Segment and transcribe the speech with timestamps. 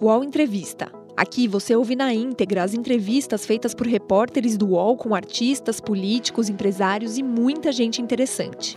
[0.00, 0.92] UOL Entrevista.
[1.16, 6.48] Aqui você ouve na íntegra as entrevistas feitas por repórteres do UOL com artistas, políticos,
[6.48, 8.76] empresários e muita gente interessante.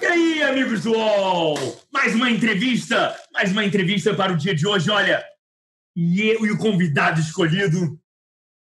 [0.00, 1.56] E aí, amigos do UOL?
[1.92, 4.90] Mais uma entrevista, mais uma entrevista para o dia de hoje.
[4.90, 5.24] Olha,
[5.94, 7.96] e eu e o convidado escolhido,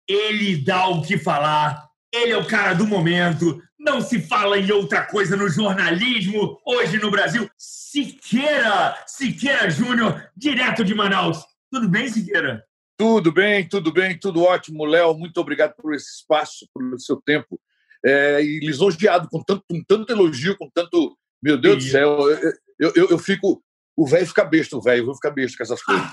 [0.07, 4.69] ele dá o que falar, ele é o cara do momento, não se fala em
[4.71, 7.49] outra coisa no jornalismo hoje no Brasil.
[7.57, 11.39] Siqueira, Siqueira Júnior, direto de Manaus.
[11.71, 12.65] Tudo bem, Siqueira?
[12.97, 15.17] Tudo bem, tudo bem, tudo ótimo, Léo.
[15.17, 17.59] Muito obrigado por esse espaço, pelo seu tempo.
[18.05, 21.17] É, e lisonjeado com tanto, com tanto elogio, com tanto.
[21.41, 22.29] Meu Deus do céu,
[22.77, 23.63] eu, eu, eu fico.
[23.95, 26.05] O velho fica besta, o velho, eu vou ficar besta com essas coisas.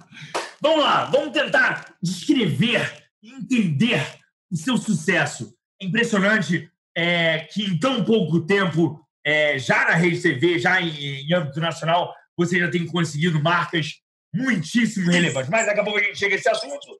[0.60, 4.02] vamos lá, vamos tentar descrever, entender
[4.50, 5.54] o seu sucesso.
[5.80, 11.26] É impressionante é, que em tão pouco tempo, é, já na Rede TV, já em,
[11.28, 14.00] em, âmbito nacional, você já tem conseguido marcas
[14.34, 15.50] muitíssimo relevantes.
[15.50, 16.98] Mas daqui a pouco a gente chega a esse assunto.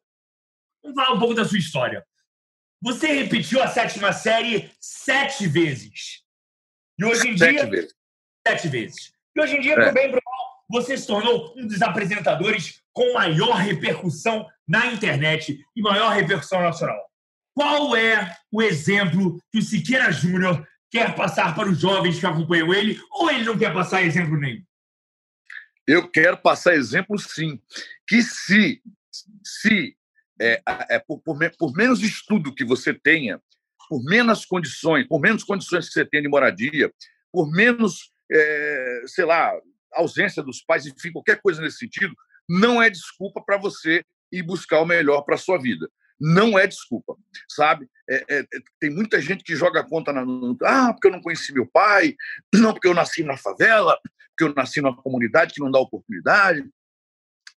[0.83, 2.07] Vamos falar um pouco da sua história.
[2.83, 6.23] Você repetiu a sétima série sete vezes.
[6.99, 7.67] E hoje em sete dia.
[7.67, 7.95] Vezes.
[8.47, 9.13] Sete vezes.
[9.35, 9.85] E hoje em dia, é.
[9.85, 15.59] pro bem pro mal, você se tornou um dos apresentadores com maior repercussão na internet
[15.75, 17.11] e maior repercussão nacional.
[17.57, 22.75] Qual é o exemplo que o Siqueira Júnior quer passar para os jovens que acompanham
[22.75, 24.63] ele, ou ele não quer passar exemplo nenhum?
[25.87, 27.59] Eu quero passar exemplo, sim.
[28.07, 28.83] Que se,
[29.43, 29.97] se
[30.39, 33.41] é, é, por, por, por, menos estudo que você tenha,
[33.89, 36.93] por menos condições, por menos condições que você tenha de moradia,
[37.33, 39.51] por menos, é, sei lá,
[39.95, 42.15] ausência dos pais, enfim, qualquer coisa nesse sentido,
[42.47, 46.67] não é desculpa para você ir buscar o melhor para a sua vida não é
[46.67, 47.17] desculpa,
[47.49, 47.89] sabe?
[48.09, 48.47] É, é,
[48.81, 50.25] tem muita gente que joga a conta na.
[50.65, 52.15] Ah, porque eu não conheci meu pai,
[52.55, 53.99] não, porque eu nasci na favela,
[54.31, 56.65] porque eu nasci numa comunidade que não dá oportunidade,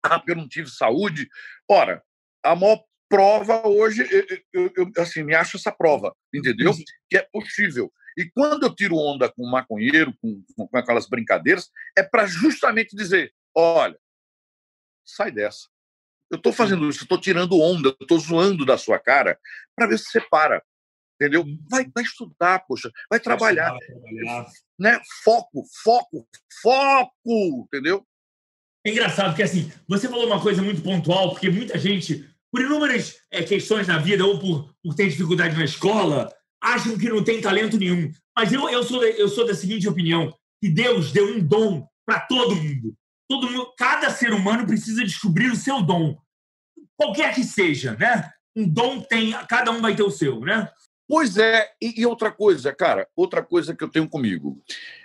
[0.03, 1.29] ah, porque eu não tive saúde.
[1.69, 2.03] Ora,
[2.43, 6.71] a maior prova hoje, eu, eu, eu assim, me acho essa prova, entendeu?
[6.71, 6.83] Uhum.
[7.09, 7.91] Que é possível.
[8.17, 12.95] E quando eu tiro onda com o maconheiro, com, com aquelas brincadeiras, é para justamente
[12.95, 13.97] dizer: olha,
[15.05, 15.67] sai dessa
[16.29, 19.39] eu estou fazendo isso, estou tirando onda, estou zoando da sua cara
[19.75, 20.61] para ver se você para.
[21.19, 21.45] Entendeu?
[21.69, 23.75] Vai, vai estudar, poxa, vai trabalhar.
[23.77, 24.45] Trabalhar.
[24.77, 25.01] Né?
[25.23, 26.27] Foco, foco,
[26.61, 28.05] foco, entendeu?
[28.85, 33.19] É engraçado porque assim, você falou uma coisa muito pontual, porque muita gente, por inúmeras
[33.31, 37.41] é, questões na vida ou por, por ter dificuldade na escola, acham que não tem
[37.41, 38.11] talento nenhum.
[38.35, 42.19] Mas eu, eu, sou, eu sou da seguinte opinião: que Deus deu um dom para
[42.19, 42.95] todo mundo
[43.27, 46.17] todo mundo, cada ser humano precisa descobrir o seu dom,
[46.95, 48.31] qualquer que seja, né?
[48.55, 50.69] Um dom tem, cada um vai ter o seu, né?
[51.07, 54.61] Pois é, e, e outra coisa, cara, outra coisa que eu tenho comigo,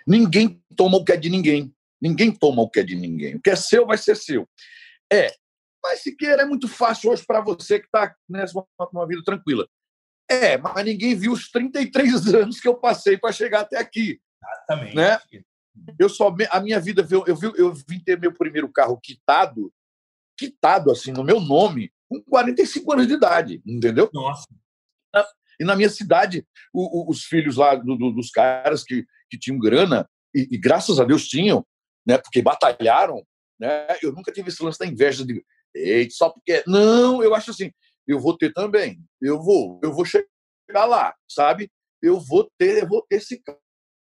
[0.06, 3.40] ninguém toma o que é de ninguém, ninguém toma o que é de ninguém, o
[3.40, 4.48] que é seu vai ser seu.
[5.12, 5.32] É,
[5.82, 9.68] mas Siqueira é muito fácil hoje para você que está nessa uma vida tranquila.
[10.28, 14.20] É, mas ninguém viu os 33 anos que eu passei para chegar até aqui.
[14.42, 14.96] Exatamente.
[14.96, 15.18] Né?
[15.98, 19.72] Eu só a minha vida eu, eu, eu vim ter meu primeiro carro quitado,
[20.36, 24.10] quitado assim no meu nome com 45 anos de idade, entendeu?
[24.12, 24.46] Nossa.
[25.60, 29.38] E na minha cidade, o, o, os filhos lá do, do, dos caras que, que
[29.38, 31.64] tinham grana e, e, graças a Deus tinham,
[32.06, 32.18] né?
[32.18, 33.24] Porque batalharam,
[33.60, 33.86] né?
[34.02, 35.44] Eu nunca tive esse lance da inveja de,
[35.74, 37.70] eita, só porque não, eu acho assim,
[38.06, 41.70] eu vou ter também, eu vou, eu vou chegar lá, sabe?
[42.00, 43.40] Eu vou ter, eu vou ter esse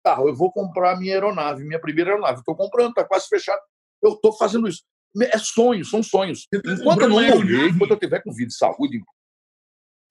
[0.06, 2.40] carro, eu vou comprar minha aeronave, minha primeira aeronave.
[2.40, 3.60] Estou comprando, está quase fechado.
[4.04, 4.84] Eu estou fazendo isso.
[5.20, 6.48] É sonho, são sonhos.
[6.54, 9.04] Enquanto eu não morrer, enquanto eu tiver com vida e saúde.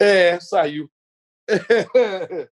[0.01, 0.91] É, saiu.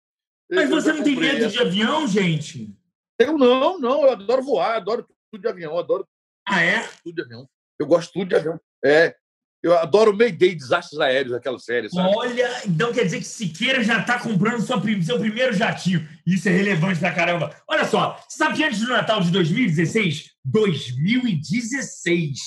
[0.51, 2.77] Mas você não tem medo de avião, gente?
[3.17, 4.03] Eu não, não.
[4.03, 6.07] Eu adoro voar, adoro tudo de avião, adoro.
[6.47, 6.87] Ah, é?
[7.03, 7.49] Tudo de avião.
[7.79, 8.59] Eu gosto tudo de avião.
[8.83, 9.15] É.
[9.63, 12.11] Eu adoro Mayday, Desastres Aéreos, aquela série, sabe?
[12.15, 16.09] Olha, então quer dizer que Siqueira já está comprando sua, seu primeiro jatinho.
[16.25, 17.55] Isso é relevante pra caramba.
[17.67, 20.31] Olha só, sabe que antes do Natal de 2016?
[20.43, 22.39] 2016.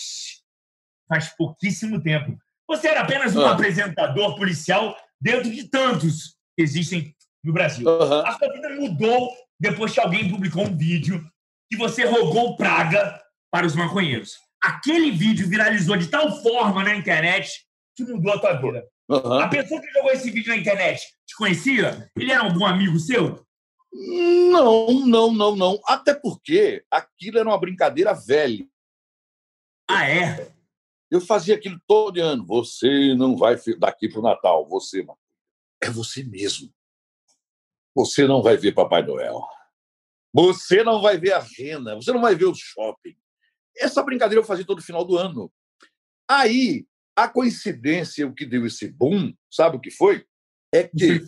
[1.09, 2.37] Faz pouquíssimo tempo.
[2.69, 3.53] Você era apenas um ah.
[3.53, 7.87] apresentador policial dentro de tantos que existem no Brasil.
[7.89, 8.27] Uhum.
[8.27, 9.31] A sua vida mudou
[9.61, 11.25] depois que alguém publicou um vídeo
[11.71, 13.23] que você rogou praga
[13.53, 17.67] para os maconheiros aquele vídeo viralizou de tal forma na internet
[17.97, 18.87] que mudou a tua vida.
[19.09, 19.41] Uhum.
[19.41, 22.11] A pessoa que jogou esse vídeo na internet te conhecia?
[22.17, 23.45] Ele era algum amigo seu?
[23.93, 25.81] Não, não, não, não.
[25.87, 28.67] Até porque aquilo era uma brincadeira velha.
[29.89, 30.53] Ah, é?
[31.11, 32.45] Eu fazia aquilo todo ano.
[32.47, 34.67] Você não vai daqui para o Natal.
[34.69, 35.19] Você, mano.
[35.81, 36.73] É você mesmo.
[37.95, 39.41] Você não vai ver Papai Noel.
[40.35, 43.17] Você não vai ver a rena, você não vai ver o shopping.
[43.77, 45.53] Essa brincadeira eu fazia todo final do ano.
[46.29, 46.87] Aí,
[47.17, 50.27] a coincidência, o que deu esse boom, sabe o que foi?
[50.73, 51.25] É que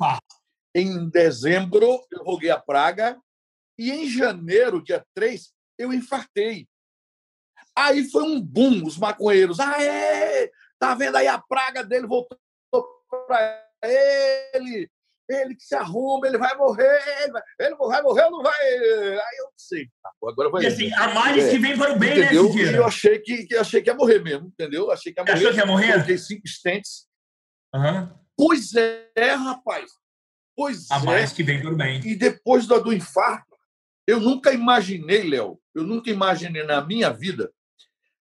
[0.74, 3.20] em dezembro eu roguei a praga
[3.78, 6.66] e em janeiro, dia 3, eu infartei.
[7.74, 9.60] Aí foi um boom, os maconheiros.
[9.60, 10.50] Aê!
[10.78, 12.38] Tá vendo aí a praga dele voltou
[13.26, 14.90] para ele?
[15.28, 18.62] Ele que se arruma, ele vai morrer, ele vai, ele vai morrer ou não vai?
[18.62, 19.88] Aí eu não sei.
[20.22, 20.62] Agora vai.
[20.62, 22.54] E assim, a mais é, que vem para o bem, né, entendeu?
[22.54, 24.90] né, E eu achei que, que, achei que ia morrer mesmo, entendeu?
[24.90, 25.38] Achei que ia morrer.
[25.38, 25.92] Achou que ia morrer?
[25.92, 27.08] Coloquei cinco stents.
[27.74, 28.08] Uhum.
[28.36, 29.90] Pois é, rapaz.
[30.56, 31.04] Pois a é.
[31.04, 32.00] mais que vem para o bem.
[32.06, 33.56] E depois do, do infarto,
[34.06, 37.52] eu nunca imaginei, Léo, eu nunca imaginei na minha vida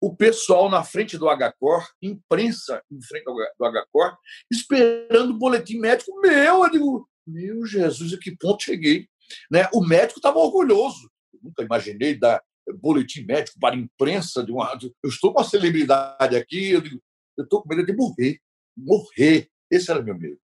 [0.07, 4.17] o pessoal na frente do HCOR, imprensa em frente do HCOR,
[4.51, 6.63] esperando o boletim médico meu.
[6.63, 9.09] Eu digo, meu Jesus, a que ponto cheguei?
[9.51, 9.69] Né?
[9.75, 11.11] O médico estava orgulhoso.
[11.35, 12.41] Eu nunca imaginei dar
[12.81, 14.45] boletim médico para a imprensa.
[14.45, 14.79] De uma...
[15.03, 17.03] Eu estou com uma celebridade aqui, eu digo,
[17.37, 18.39] eu estou com medo de morrer.
[18.77, 19.49] Morrer.
[19.69, 20.39] Esse era meu medo.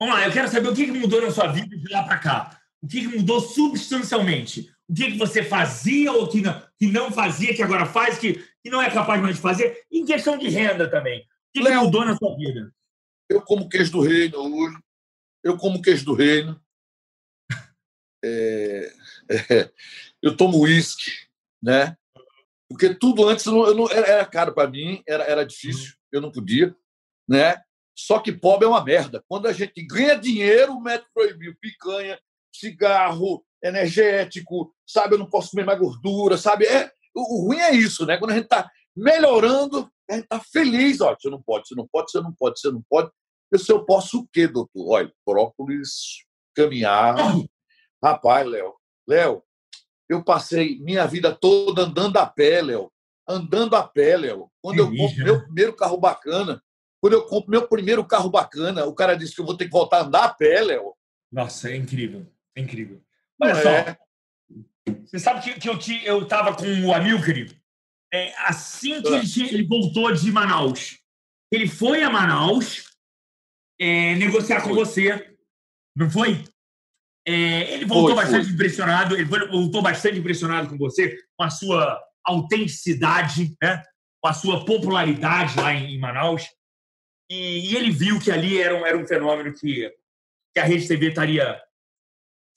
[0.00, 2.60] Vamos lá, eu quero saber o que mudou na sua vida de lá para cá.
[2.82, 4.72] O que mudou substancialmente?
[4.88, 8.70] O que você fazia ou que não, que não fazia, que agora faz, que, que
[8.70, 9.84] não é capaz mais de fazer?
[9.92, 11.20] Em questão de renda também.
[11.20, 12.72] O que, Léo, que mudou na sua vida?
[13.28, 14.78] Eu como queijo do reino hoje.
[15.44, 16.60] Eu como queijo do reino.
[18.22, 18.92] É,
[19.30, 19.72] é,
[20.20, 21.10] eu tomo uísque,
[21.62, 21.96] né?
[22.68, 26.20] Porque tudo antes eu não, eu não, era caro para mim, era, era difícil, eu
[26.20, 26.76] não podia,
[27.26, 27.62] né?
[27.96, 29.24] Só que pobre é uma merda.
[29.26, 32.20] Quando a gente ganha dinheiro, o médico proibiu picanha,
[32.54, 35.14] cigarro, energético, sabe?
[35.14, 36.66] Eu não posso comer mais gordura, sabe?
[36.66, 38.16] É, o, o ruim é isso, né?
[38.16, 41.00] Quando a gente está melhorando, a gente está feliz.
[41.00, 43.10] Ó, você não pode, você não pode, você não pode, você não pode.
[43.52, 44.88] Eu, se eu posso o quê, doutor?
[44.88, 46.24] Olha, própolis,
[46.54, 47.16] caminhar.
[48.02, 48.74] Rapaz, Léo,
[49.06, 49.42] Léo,
[50.08, 52.90] eu passei minha vida toda andando a pé, Léo.
[53.28, 54.50] Andando a pé, Léo.
[54.62, 56.62] Quando eu compro meu primeiro carro bacana,
[57.00, 59.70] quando eu compro meu primeiro carro bacana, o cara disse que eu vou ter que
[59.70, 60.94] voltar a andar a pé, Léo.
[61.30, 62.26] Nossa, é incrível.
[62.56, 63.00] É incrível.
[63.40, 63.68] Olha só.
[63.68, 63.96] É.
[65.04, 67.34] Você sabe que, que eu te, eu estava com o Amilcar,
[68.12, 70.98] é, assim que ele, ele, voltou de Manaus.
[71.52, 72.90] Ele foi a Manaus
[73.80, 75.36] é, negociar com você,
[75.96, 76.44] não foi?
[77.26, 78.54] É, ele voltou foi, bastante foi.
[78.54, 83.82] impressionado, ele voltou bastante impressionado com você, com a sua autenticidade, né?
[84.20, 86.44] com a sua popularidade lá em, em Manaus.
[87.30, 89.88] E, e, ele viu que ali era um, era um fenômeno que,
[90.52, 91.60] que a Rede TV estaria,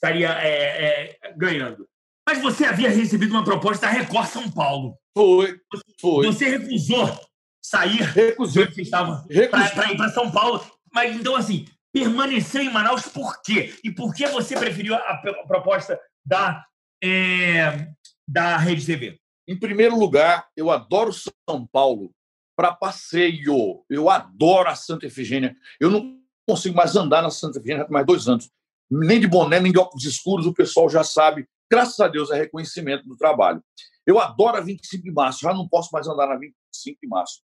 [0.03, 1.87] estaria é, é, ganhando.
[2.27, 4.97] Mas você havia recebido uma proposta da Record São Paulo.
[5.17, 5.57] Foi,
[5.99, 6.25] foi.
[6.25, 7.19] Você recusou
[7.63, 8.63] sair Recusei.
[8.63, 10.65] onde você estava para ir para São Paulo.
[10.93, 13.73] Mas então, assim, permaneceu em Manaus por quê?
[13.83, 16.65] E por que você preferiu a, a proposta da,
[17.01, 17.87] é,
[18.27, 19.19] da Rede TV?
[19.47, 22.11] Em primeiro lugar, eu adoro São Paulo
[22.55, 23.83] para passeio.
[23.89, 25.55] Eu adoro a Santa Efigênia.
[25.79, 28.49] Eu não consigo mais andar na Santa Efigênia há mais dois anos.
[28.89, 32.35] Nem de boné, nem de óculos escuros, o pessoal já sabe graças a Deus, é
[32.35, 33.63] reconhecimento do trabalho.
[34.05, 37.41] Eu adoro a 25 de março, já não posso mais andar na 25 de março.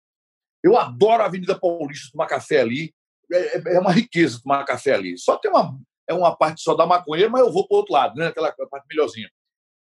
[0.62, 2.94] Eu adoro a Avenida Paulista, tomar café ali.
[3.31, 5.18] É, é, é uma riqueza tomar café ali.
[5.18, 5.80] Só tem uma,
[6.10, 8.28] é uma parte só da maconha, mas eu vou para o outro lado, né?
[8.28, 9.30] aquela parte melhorzinha.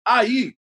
[0.07, 0.55] Aí,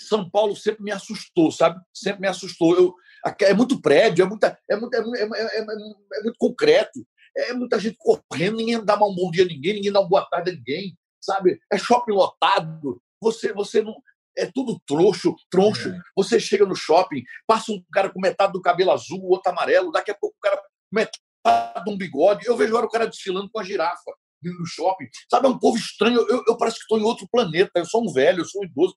[0.00, 1.78] São Paulo sempre me assustou, sabe?
[1.92, 2.74] Sempre me assustou.
[2.76, 2.94] Eu,
[3.42, 7.06] é muito prédio, é, muita, é, muito, é, é, é, muito concreto,
[7.36, 10.26] é muita gente correndo, ninguém dá um bom dia a ninguém, ninguém dá uma boa
[10.26, 11.60] tarde a ninguém sabe?
[11.70, 13.00] É shopping lotado.
[13.20, 13.94] Você, você não.
[14.36, 15.90] É tudo troncho, troncho.
[15.90, 16.00] É.
[16.16, 20.10] Você chega no shopping, passa um cara com metade do cabelo azul, outro amarelo, daqui
[20.10, 22.46] a pouco o cara com metade de um bigode.
[22.46, 25.06] Eu vejo agora o cara desfilando com a girafa no shopping.
[25.30, 26.20] Sabe, é um povo estranho.
[26.28, 27.72] Eu, eu parece que estou em outro planeta.
[27.74, 28.96] Eu sou um velho, eu sou um idoso.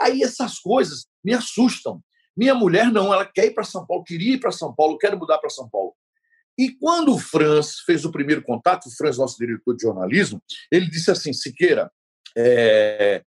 [0.00, 2.02] Aí essas coisas me assustam.
[2.36, 5.14] Minha mulher não, ela quer ir para São Paulo, queria ir para São Paulo, quer
[5.14, 5.94] mudar para São Paulo.
[6.58, 10.88] E quando o Franz fez o primeiro contato, o Franz, nosso diretor de jornalismo, ele
[10.88, 11.90] disse assim: Siqueira,
[12.36, 13.24] é,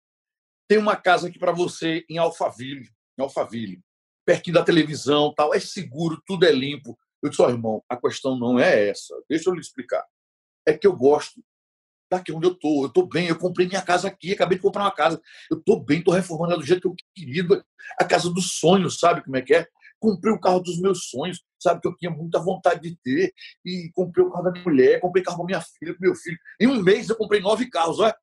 [0.69, 2.89] tem uma casa aqui para você em Alphaville,
[3.19, 3.81] em Alphaville,
[4.25, 6.99] pertinho da televisão, tal, é seguro, tudo é limpo.
[7.23, 9.15] Eu disse: oh, irmão, a questão não é essa.
[9.29, 10.05] Deixa eu lhe explicar.
[10.67, 11.43] É que eu gosto
[12.11, 12.83] daqui onde eu estou.
[12.83, 15.21] Eu estou bem, eu comprei minha casa aqui, acabei de comprar uma casa.
[15.51, 17.65] Eu estou bem, estou reformando do jeito que eu queria.
[18.01, 19.69] A casa dos sonhos, sabe como é que é?
[20.03, 23.33] comprei o carro dos meus sonhos, sabe, que eu tinha muita vontade de ter,
[23.65, 26.39] e comprei o carro da minha mulher, comprei carro para minha filha, para meu filho.
[26.61, 28.17] Em um mês eu comprei nove carros, olha.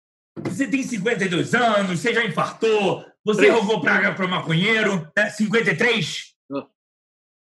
[0.43, 3.53] Você tem 52 anos, você já infartou, você Três.
[3.53, 5.29] roubou praga para maconheiro, né?
[5.29, 6.35] 53?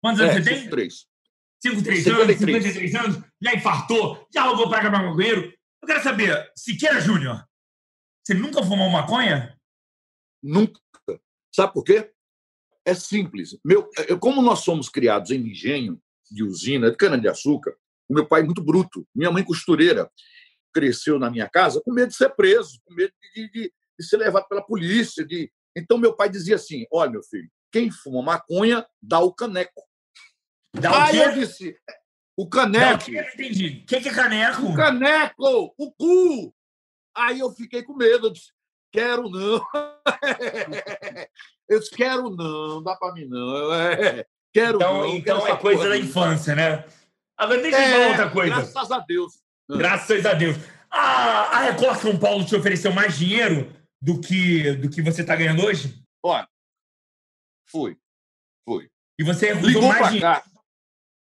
[0.01, 0.59] Quantos anos é, você tem?
[0.65, 1.07] 53.
[1.63, 5.53] 53 anos, 53 anos, já infartou, já roubou praga para maconheiro.
[5.83, 7.45] Eu quero saber, Siqueira Júnior,
[8.25, 9.57] Você nunca fumou maconha?
[10.43, 10.81] Nunca.
[11.55, 12.13] Sabe por quê?
[12.87, 13.59] É simples.
[13.65, 16.01] Meu, eu, como nós somos criados em engenho
[16.31, 17.77] de usina, de cana-de-açúcar,
[18.09, 20.09] o meu pai é muito bruto, minha mãe costureira,
[20.73, 24.19] cresceu na minha casa com medo de ser preso, com medo de, de, de ser
[24.19, 25.27] levado pela polícia.
[25.27, 25.51] De...
[25.77, 29.83] Então, meu pai dizia assim: olha, meu filho, quem fuma maconha dá o caneco.
[30.73, 31.77] Dá Aí eu disse:
[32.37, 33.11] o caneco.
[33.11, 33.83] Não, entendi.
[33.83, 34.63] O que, que é caneco?
[34.63, 36.55] O caneco, o cu.
[37.17, 38.29] Aí eu fiquei com medo.
[38.29, 38.53] Eu disse,
[38.93, 39.61] quero não.
[41.69, 43.75] eu disse, quero não, dá para mim não.
[43.75, 45.07] É, quero então, não.
[45.09, 46.85] Então quero é coisa da infância, né?
[47.37, 48.55] Agora, deixa eu é, falar outra coisa.
[48.55, 49.33] Graças a Deus.
[49.69, 50.57] Graças a Deus.
[50.91, 55.37] A, a Record São Paulo te ofereceu mais dinheiro do que, do que você está
[55.37, 56.03] ganhando hoje?
[56.23, 56.49] Olha,
[57.69, 57.97] foi.
[58.65, 58.89] Foi.
[59.19, 60.27] E você recusou Ligou mais dinheiro?
[60.27, 60.45] Cá.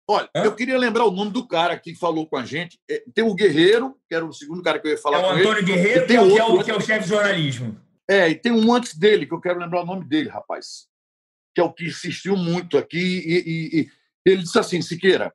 [0.08, 0.44] Olha, Hã?
[0.44, 2.78] eu queria lembrar o nome do cara que falou com a gente.
[2.90, 5.32] É, tem o Guerreiro, que era o segundo cara que eu ia falar é com
[5.32, 5.42] ele.
[5.42, 7.08] É o Antônio Guerreiro, que, é, outro, que, é o, que é o chefe de
[7.08, 7.80] jornalismo.
[8.08, 10.86] É, e tem um antes dele, que eu quero lembrar o nome dele, rapaz.
[11.54, 12.98] Que é o que insistiu muito aqui.
[12.98, 13.90] E, e, e
[14.26, 15.32] ele disse assim, Siqueira,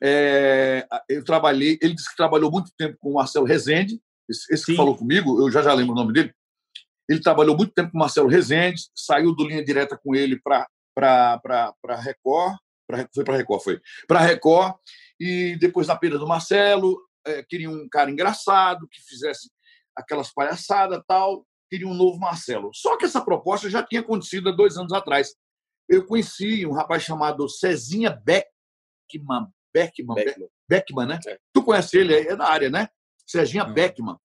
[0.00, 1.78] é, eu trabalhei...
[1.82, 5.40] Ele disse que trabalhou muito tempo com o Marcelo Rezende, esse, esse que falou comigo,
[5.40, 6.32] eu já já lembro o nome dele.
[7.08, 11.74] Ele trabalhou muito tempo com o Marcelo Rezende, saiu do Linha Direta com ele para
[12.00, 12.56] Record,
[12.96, 13.80] pra, foi para Record, foi.
[14.06, 14.74] Para Record,
[15.18, 19.50] e depois na perda do Marcelo, é, queria um cara engraçado, que fizesse
[19.96, 22.70] aquelas palhaçadas tal, queria um novo Marcelo.
[22.74, 25.34] Só que essa proposta já tinha acontecido há dois anos atrás.
[25.88, 29.46] Eu conheci um rapaz chamado Cezinha Beckman.
[29.74, 31.18] Beckman, Beckman, Beckman né?
[31.26, 31.38] É.
[31.52, 32.88] Tu conhece ele, é da área, né?
[33.26, 33.64] Cezinha.
[33.64, 34.16] Beckman.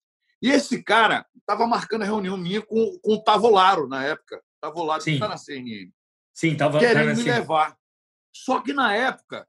[0.41, 4.41] E esse cara estava marcando a reunião minha com, com o Tavolaro na época.
[4.61, 5.89] Tavolaro, que está na CNN.
[6.33, 7.75] Sim, estava querendo me levar.
[8.43, 9.47] Só que na época,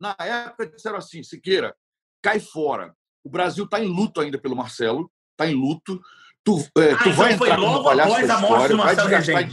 [0.00, 1.74] na época disseram assim, Siqueira,
[2.22, 2.94] cai fora.
[3.24, 6.00] O Brasil está em luto ainda pelo Marcelo, está em luto.
[6.44, 9.50] Tu, é, ah, tu então vai foi logo após a morte do Marcelo Rezende.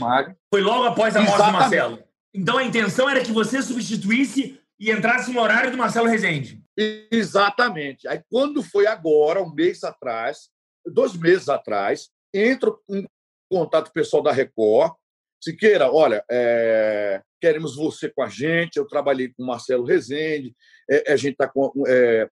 [0.52, 1.54] Foi logo após a morte Exatamente.
[1.54, 2.04] do Marcelo.
[2.34, 6.62] Então a intenção era que você substituísse e entrasse no horário do Marcelo Rezende.
[7.10, 8.06] Exatamente.
[8.08, 10.50] Aí quando foi agora, um mês atrás,
[10.86, 13.06] dois meses atrás, entra um
[13.50, 14.94] contato pessoal da Record.
[15.42, 18.76] Siqueira, olha, é, queremos você com a gente.
[18.76, 20.54] Eu trabalhei com o Marcelo Rezende,
[20.88, 21.72] é, a gente está com.
[21.88, 22.30] É,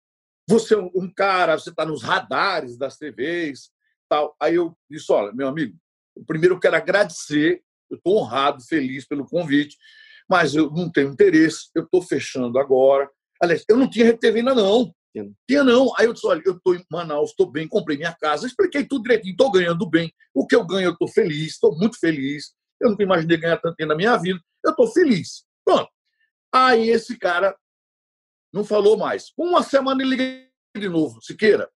[0.48, 3.70] você é um cara, você está nos radares das TVs.
[4.08, 4.36] tal.
[4.40, 5.76] Aí eu disse: olha, meu amigo,
[6.28, 9.76] primeiro eu quero agradecer, eu estou honrado, feliz pelo convite,
[10.28, 13.10] mas eu não tenho interesse, eu estou fechando agora.
[13.42, 14.94] Aliás, eu não tinha RTV ainda, não.
[15.48, 15.92] Tinha não.
[15.98, 19.02] Aí eu disse: olha, eu estou em Manaus, estou bem, comprei minha casa, expliquei tudo
[19.02, 20.12] direitinho, estou ganhando bem.
[20.32, 22.52] O que eu ganho, eu estou feliz, estou muito feliz.
[22.80, 24.40] Eu nunca imaginei ganhar tanto na minha vida.
[24.64, 25.44] Eu estou feliz.
[25.64, 25.90] Pronto.
[26.52, 27.56] Aí esse cara
[28.52, 29.32] não falou mais.
[29.36, 31.20] Uma semana ele liga de novo.
[31.22, 31.70] Siqueira,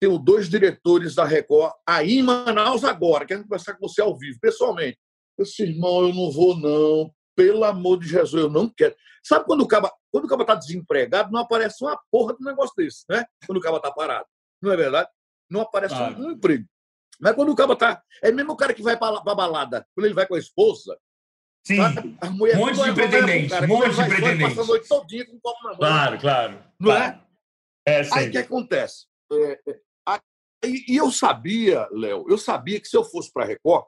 [0.00, 3.26] tenho dois diretores da Record aí em Manaus agora.
[3.26, 4.98] Quero conversar com você ao vivo, pessoalmente.
[5.38, 7.12] Eu disse, irmão, eu não vou, não.
[7.34, 8.94] Pelo amor de Jesus, eu não quero.
[9.22, 12.72] Sabe quando o cara quando o está desempregado, não aparece uma porra de um negócio
[12.74, 13.26] desse, né?
[13.46, 14.26] Quando o cara está parado.
[14.62, 15.10] Não é verdade?
[15.50, 16.18] Não aparece claro.
[16.18, 16.66] um emprego.
[17.20, 18.02] Mas quando o cara está.
[18.22, 20.98] É mesmo o cara que vai para a balada, quando ele vai com a esposa.
[21.66, 21.80] Sim.
[22.20, 23.54] A mulher, monte de pretendente.
[23.54, 24.54] Um monte de pretendente.
[24.54, 25.78] Passa a noite todinha com um copo na mão.
[25.78, 26.52] Claro, claro.
[26.78, 27.20] Não claro.
[27.84, 28.00] é?
[28.00, 29.06] é Aí o que acontece?
[29.32, 29.80] É, é,
[30.64, 33.84] e eu sabia, Léo, eu sabia que se eu fosse para a Record,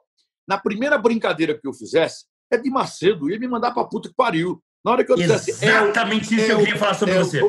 [0.47, 4.15] na primeira brincadeira que eu fizesse, é de Macedo, ia me mandar para puta que
[4.15, 4.61] pariu.
[4.83, 5.51] Na hora que eu dissesse.
[5.51, 7.39] Exatamente é, isso que eu queria falar sobre é você.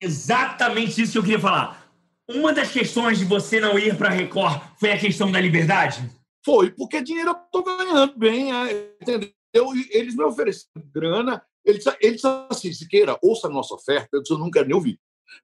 [0.00, 1.81] Exatamente isso que eu queria falar.
[2.28, 6.08] Uma das questões de você não ir para a Record foi a questão da liberdade?
[6.44, 9.30] Foi, porque dinheiro eu estou ganhando bem, é, entendeu?
[9.90, 14.38] Eles me ofereceram grana, eles, eles assim, Siqueira, ouça a nossa oferta, eu, disse, eu
[14.38, 14.98] não quero nem ouvir.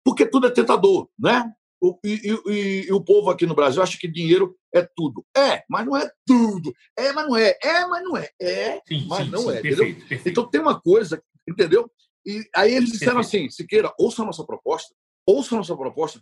[0.04, 1.52] Porque tudo é tentador, né?
[1.80, 5.24] O, e, e, e, o povo aqui no Brasil acha que dinheiro é tudo.
[5.36, 6.74] É, mas não é tudo.
[6.96, 7.56] É, mas não é.
[7.62, 8.28] É, mas não é.
[8.40, 9.60] É, sim, mas sim, não sim, é.
[9.60, 10.28] Perfeito, perfeito.
[10.28, 11.88] Então tem uma coisa, entendeu?
[12.26, 13.46] E aí eles disseram perfeito.
[13.46, 14.92] assim: Siqueira, ouça a nossa proposta,
[15.24, 16.20] ouça a nossa proposta.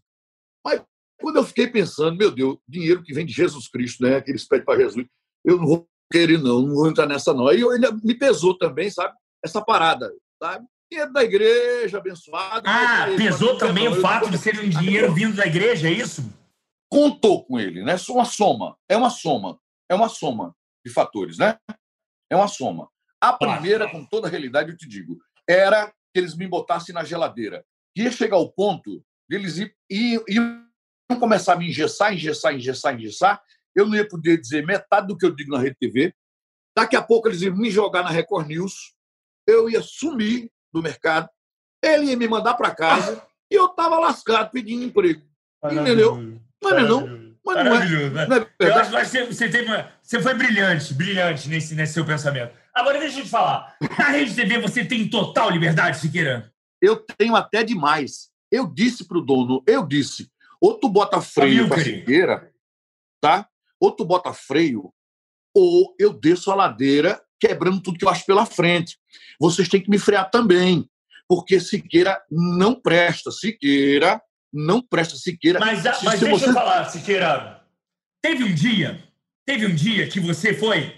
[0.66, 0.82] Mas
[1.20, 4.20] quando eu fiquei pensando, meu Deus, dinheiro que vem de Jesus Cristo, né?
[4.20, 5.06] Que eles pedem para Jesus,
[5.44, 7.46] eu não vou querer, não, não vou entrar nessa, não.
[7.46, 9.14] Aí eu, ainda me pesou também, sabe?
[9.44, 10.66] Essa parada, sabe?
[10.90, 12.68] dinheiro da igreja, abençoado.
[12.68, 16.22] Ah, pesou também o fato de ser um dinheiro vindo da igreja, é isso?
[16.88, 17.94] Contou com ele, né?
[17.94, 18.76] É uma soma.
[18.88, 19.58] É uma soma.
[19.90, 20.54] É uma soma
[20.84, 21.58] de fatores, né?
[22.30, 22.88] É uma soma.
[23.20, 25.18] A primeira, com toda a realidade, eu te digo,
[25.48, 27.64] era que eles me botassem na geladeira.
[27.96, 30.66] Ia chegar ao ponto de eles ir, ir, iam
[31.18, 33.42] começar a me engessar, engessar, engessar, engessar.
[33.74, 36.14] Eu não ia poder dizer metade do que eu digo na Rede TV.
[36.76, 38.94] Daqui a pouco eles iam me jogar na Record News.
[39.46, 41.28] Eu ia sumir do mercado,
[41.82, 45.22] ele ia me mandar para casa e eu estava lascado pedindo emprego.
[45.64, 46.16] Entendeu?
[46.62, 48.46] Mas não, não, Mas Maravilhoso, não é, né?
[48.60, 52.04] É eu acho que você, você, teve uma, você foi brilhante, brilhante nesse, nesse seu
[52.04, 52.52] pensamento.
[52.74, 53.76] Agora, deixa eu te falar.
[53.98, 56.52] Na Rede TV você tem total liberdade, Siqueira?
[56.82, 58.30] Eu tenho até demais.
[58.50, 62.52] Eu disse para o dono, eu disse, ou tu bota freio para Siqueira,
[63.20, 63.48] tá?
[63.80, 64.92] Ou tu bota freio,
[65.54, 68.98] ou eu desço a ladeira quebrando tudo que eu acho pela frente.
[69.38, 70.88] Vocês têm que me frear também,
[71.28, 73.30] porque Siqueira não presta.
[73.30, 74.20] Siqueira
[74.52, 75.16] não presta.
[75.16, 75.58] Siqueira.
[75.58, 76.48] Mas, mas se deixa você...
[76.48, 77.62] eu falar, Siqueira.
[78.22, 79.02] Teve um dia,
[79.44, 80.94] teve um dia que você foi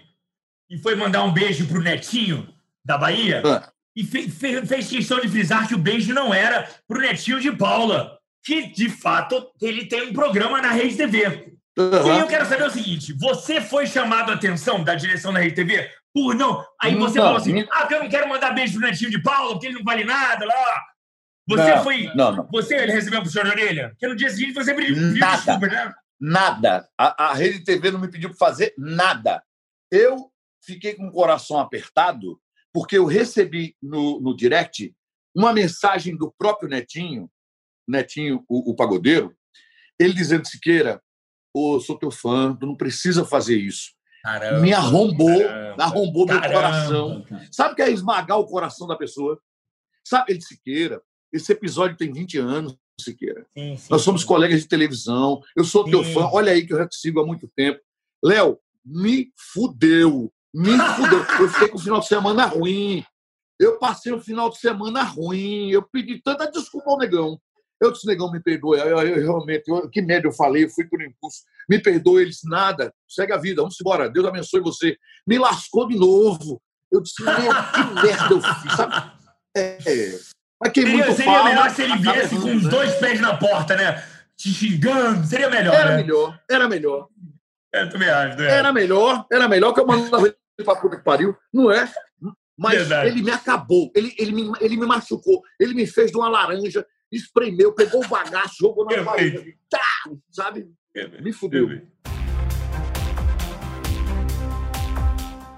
[0.70, 2.48] e foi mandar um beijo pro Netinho
[2.84, 3.72] da Bahia ah.
[3.98, 7.50] E fe, fe, fez questão de frisar que o beijo não era pro Netinho de
[7.50, 11.56] Paula, que de fato ele tem um programa na Rede TV.
[11.76, 12.14] Uhum.
[12.14, 15.56] E eu quero saber o seguinte: você foi chamado a atenção da direção da Rede
[15.56, 16.64] TV por não.
[16.80, 19.54] Aí você não, falou assim: ah, eu não quero mandar beijo pro netinho de Paulo,
[19.54, 20.84] porque ele não vale nada lá.
[21.48, 22.12] Você não, foi.
[22.14, 22.48] Não, não.
[22.52, 23.88] Você ele recebeu puxão de orelha?
[23.90, 25.92] Porque no dia seguinte você pediu nada, desculpa, né?
[26.20, 26.88] Nada.
[26.96, 29.42] A, a Rede TV não me pediu para fazer nada.
[29.90, 30.30] Eu
[30.64, 32.38] fiquei com o coração apertado
[32.72, 34.94] porque eu recebi no, no direct
[35.34, 37.30] uma mensagem do próprio Netinho,
[37.86, 39.34] Netinho, o, o pagodeiro,
[39.98, 41.02] ele dizendo: Siqueira,
[41.54, 43.92] oh, sou teu fã, tu não precisa fazer isso.
[44.22, 47.22] Caramba, me arrombou, caramba, arrombou caramba, meu coração.
[47.22, 47.48] Cara.
[47.52, 49.40] Sabe o que é esmagar o coração da pessoa?
[50.06, 51.00] Sabe, ele Siqueira,
[51.32, 53.46] esse episódio tem 20 anos, Siqueira.
[53.56, 54.26] Sim, sim, Nós somos sim.
[54.26, 57.26] colegas de televisão, eu sou teu fã, olha aí que eu já te sigo há
[57.26, 57.80] muito tempo.
[58.22, 61.24] Léo, me fudeu, me fudeu.
[61.40, 63.04] Eu fiquei com o final de semana ruim.
[63.58, 65.70] Eu passei o final de semana ruim.
[65.70, 67.38] Eu pedi tanta desculpa ao negão.
[67.80, 68.78] Eu disse, negão, me perdoe.
[68.78, 71.42] Eu, eu, eu realmente, eu, que merda eu falei, eu fui por impulso.
[71.68, 72.92] Me perdoe, eles nada.
[73.08, 74.10] Segue a vida, vamos embora.
[74.10, 74.96] Deus abençoe você.
[75.26, 76.60] Me lascou de novo.
[76.90, 79.12] Eu disse, meu, que merda eu fiz, sabe?
[79.56, 79.78] É,
[80.60, 83.36] mas quem seria, muito seria fala, melhor se ele viesse com os dois pés na
[83.36, 84.02] porta, né?
[84.36, 85.74] Te xingando, seria melhor.
[85.74, 85.96] Era né?
[85.98, 87.08] melhor, era melhor.
[87.72, 88.50] É, também acho, né?
[88.50, 91.86] Era melhor, era melhor que eu mandava pra puta que pariu, não é?
[92.56, 93.10] Mas Verdade.
[93.10, 96.84] ele me acabou, ele, ele, me, ele me machucou, ele me fez de uma laranja,
[97.10, 99.56] espremeu, pegou o bagaço, jogou na parede.
[99.70, 99.80] Tá,
[100.30, 100.68] sabe?
[101.20, 101.68] Me fudeu.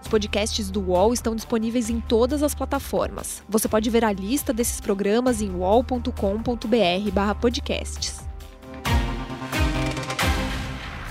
[0.02, 3.42] Os podcasts do UOL estão disponíveis em todas as plataformas.
[3.48, 8.29] Você pode ver a lista desses programas em uol.com.br/podcasts.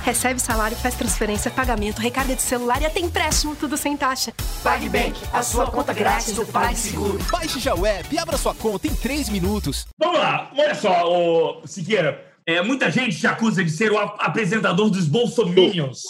[0.09, 4.33] Recebe salário, faz transferência, pagamento, recarga de celular e até empréstimo, tudo sem taxa.
[4.63, 7.19] PagBank, a sua conta grátis do PagSeguro.
[7.31, 9.85] Baixe já o app e abra sua conta em 3 minutos.
[9.99, 12.25] Vamos lá, olha só, ô, Siqueira.
[12.43, 16.01] É, muita gente te acusa de ser o apresentador dos Bolsominions.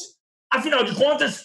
[0.50, 1.42] Afinal de contas,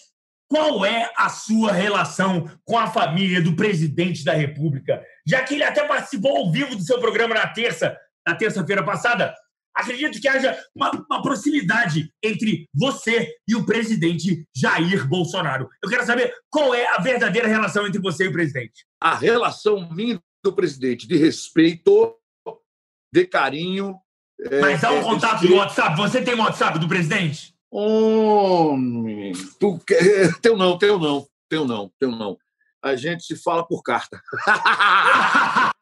[0.49, 5.03] qual é a sua relação com a família do presidente da República?
[5.27, 9.35] Já que ele até participou ao vivo do seu programa na terça, na terça-feira passada,
[9.75, 15.69] acredito que haja uma, uma, proximidade entre você e o presidente Jair Bolsonaro.
[15.83, 18.87] Eu quero saber qual é a verdadeira relação entre você e o presidente.
[19.01, 22.17] A relação minha do presidente de respeito,
[23.13, 23.97] de carinho.
[24.41, 25.49] É, Mas há um é, contato de...
[25.49, 25.97] no WhatsApp?
[25.97, 27.55] Você tem o um WhatsApp do presidente?
[27.71, 30.39] Homem, tu quer...
[30.41, 32.37] teu não, teu não, teu não, teu não.
[32.83, 34.21] A gente se fala por carta.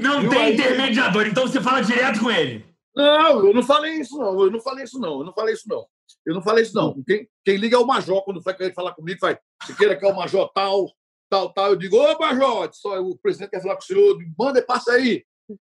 [0.00, 2.64] Não tem intermediador, então você fala direto com ele.
[2.94, 4.44] Não, eu não falei isso, não.
[4.44, 5.18] Eu não falei isso, não.
[5.18, 5.86] Eu não falei isso, não.
[6.24, 7.02] Eu não falei isso, não.
[7.02, 10.04] Quem, quem liga é o Major, quando vai querer falar comigo, faz, se queira que
[10.04, 10.92] é o Major tal,
[11.28, 11.70] tal, tal.
[11.70, 15.24] Eu digo, ô Major, só o presidente quer falar com o senhor, manda, passa aí.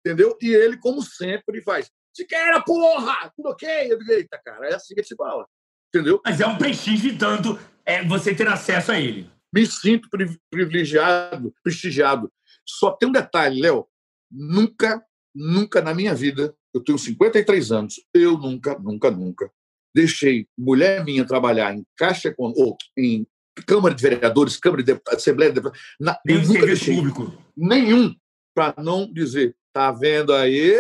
[0.06, 0.38] Entendeu?
[0.42, 3.32] E ele, como sempre, faz, se queira, porra!
[3.36, 3.68] Tudo ok?
[3.92, 5.48] Eu digo, eita, cara, é assim que se fala.
[5.90, 6.22] Entendeu?
[6.24, 9.30] Mas é um prestígio tanto é, você ter acesso a ele.
[9.54, 10.10] Me sinto
[10.50, 12.32] privilegiado, prestigiado.
[12.68, 13.88] Só tem um detalhe, Léo.
[14.32, 19.52] Nunca, nunca na minha vida, eu tenho 53 anos, eu nunca, nunca, nunca
[19.96, 23.28] deixei mulher minha trabalhar em caixa ou em
[23.68, 25.86] Câmara de Vereadores, Câmara de Deputados, Assembleia de Deputados.
[26.00, 27.38] Na, eu nunca deixei público.
[27.56, 28.16] nenhum
[28.56, 30.76] para não dizer, tá vendo aí?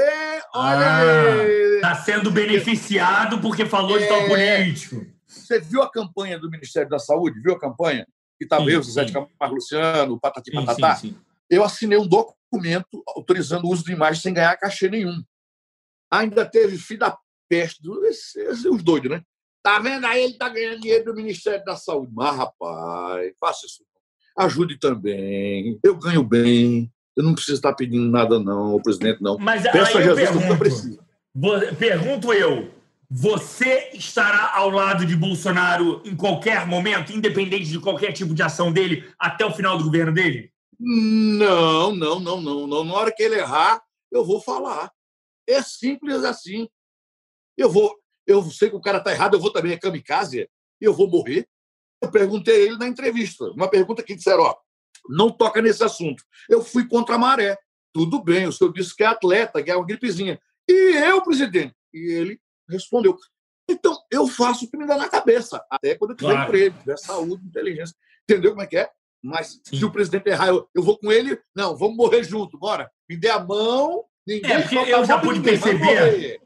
[0.55, 1.81] Olha ah, aí.
[1.81, 4.27] Tá sendo beneficiado porque falou é, de tal é.
[4.63, 5.05] político.
[5.27, 7.41] Você viu a campanha do Ministério da Saúde?
[7.41, 8.07] Viu a campanha?
[8.39, 10.95] Que estava eu, Zé de Camargo Luciano, o Patati sim, Patatá.
[10.95, 15.23] Sim, sim eu assinei um documento autorizando o uso de imagem sem ganhar cachê nenhum.
[16.11, 17.17] Ainda teve filho da
[17.49, 19.21] peste, os doidos, né?
[19.63, 20.23] Tá vendo aí?
[20.23, 22.11] Ele tá ganhando dinheiro do Ministério da Saúde.
[22.13, 23.83] Mas, rapaz, faça isso.
[24.37, 25.79] Ajude também.
[25.83, 26.91] Eu ganho bem.
[27.15, 29.37] Eu não preciso estar pedindo nada, não, o presidente, não.
[29.37, 30.99] Mas Peço a Jesus pergunto, que eu preciso.
[31.77, 32.71] Pergunto eu.
[33.09, 38.71] Você estará ao lado de Bolsonaro em qualquer momento, independente de qualquer tipo de ação
[38.71, 40.51] dele, até o final do governo dele?
[40.79, 42.83] Não, não, não, não, não.
[42.83, 43.81] Na hora que ele errar,
[44.11, 44.91] eu vou falar.
[45.47, 46.67] É simples assim.
[47.57, 47.95] Eu vou.
[48.25, 51.47] Eu sei que o cara está errado, eu vou também, é kamikaze, eu vou morrer.
[52.01, 54.55] Eu perguntei a ele na entrevista, uma pergunta que disseram, ó,
[55.09, 56.23] não toca nesse assunto.
[56.49, 57.57] Eu fui contra a maré.
[57.93, 60.39] Tudo bem, o senhor disse que é atleta, que é uma gripezinha.
[60.67, 61.75] E eu, presidente?
[61.93, 63.17] E ele respondeu.
[63.69, 66.49] Então, eu faço o que me dá na cabeça, até quando eu tiver claro.
[66.49, 67.95] emprego, tiver saúde, inteligência.
[68.23, 68.89] Entendeu como é que é?
[69.23, 69.77] Mas Sim.
[69.77, 72.91] se o presidente errar, eu, eu vou com ele, não, vamos morrer junto, bora.
[73.09, 74.51] Me dê a mão, ninguém.
[74.51, 76.41] É, porque eu já pude perceber.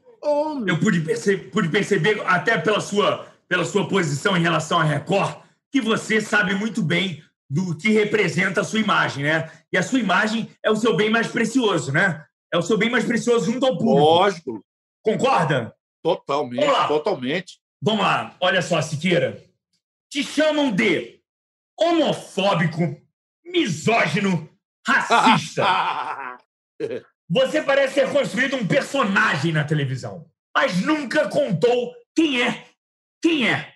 [0.66, 5.42] Eu pude, perce pude perceber, até pela sua, pela sua posição em relação à Record,
[5.72, 9.50] que você sabe muito bem do que representa a sua imagem, né?
[9.72, 12.24] E a sua imagem é o seu bem mais precioso, né?
[12.52, 13.98] É o seu bem mais precioso junto ao público.
[13.98, 14.64] Lógico.
[15.02, 15.74] Concorda?
[16.02, 17.58] Totalmente, totalmente.
[17.82, 18.36] Vamos lá.
[18.40, 19.42] Olha só, Siqueira.
[20.10, 21.17] Te chamam de
[21.78, 23.00] homofóbico,
[23.44, 24.48] misógino,
[24.86, 26.38] racista.
[27.30, 32.66] Você parece ter construído um personagem na televisão, mas nunca contou quem é.
[33.22, 33.74] Quem é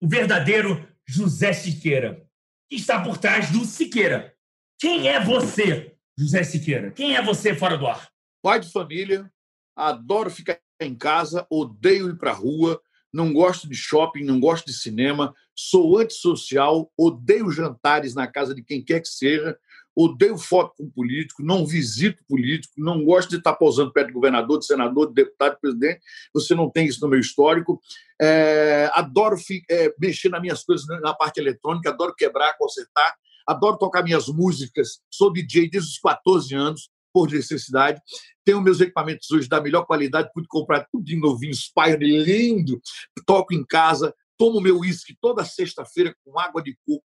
[0.00, 2.28] o verdadeiro José Siqueira?
[2.68, 4.34] que está por trás do Siqueira.
[4.78, 6.90] Quem é você, José Siqueira?
[6.90, 8.08] Quem é você fora do ar?
[8.42, 9.30] Pai de família,
[9.74, 12.80] adoro ficar em casa, odeio ir para rua,
[13.12, 18.62] não gosto de shopping, não gosto de cinema, sou antissocial, odeio jantares na casa de
[18.62, 19.58] quem quer que seja,
[19.92, 24.60] odeio foto com político, não visito político, não gosto de estar posando perto de governador,
[24.60, 26.00] de senador, de deputado, de presidente.
[26.32, 27.80] Você não tem isso no meu histórico.
[28.22, 29.34] É, adoro
[29.68, 35.00] é, mexer nas minhas coisas na parte eletrônica, adoro quebrar, consertar, adoro tocar minhas músicas.
[35.10, 38.00] Sou DJ desde os 14 anos, por necessidade.
[38.44, 42.80] Tenho meus equipamentos hoje da melhor qualidade, pude comprar tudo de novinho, Spire lindo.
[43.26, 47.04] Toco em casa, tomo meu uísque toda sexta-feira com água de coco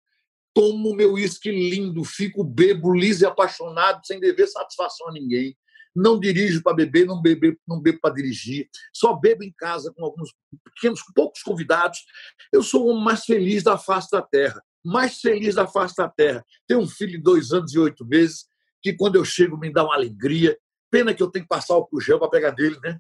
[0.57, 5.55] tomo meu uísque lindo, fico bebo, liso e apaixonado, sem dever satisfação a ninguém.
[5.95, 8.67] Não dirijo para beber, não bebo, não bebo para dirigir.
[8.91, 10.33] Só bebo em casa com alguns
[10.65, 11.99] pequenos, poucos convidados.
[12.51, 14.63] Eu sou o mais feliz da face da terra.
[14.83, 16.43] Mais feliz da face da terra.
[16.67, 18.47] Tenho um filho de dois anos e oito meses,
[18.83, 20.57] que quando eu chego me dá uma alegria.
[20.91, 22.99] Pena que eu tenho que passar o gel para pegar dele, né?